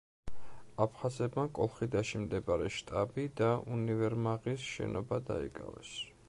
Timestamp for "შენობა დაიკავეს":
4.75-5.95